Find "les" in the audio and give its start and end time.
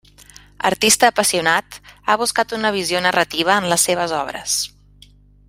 3.75-3.87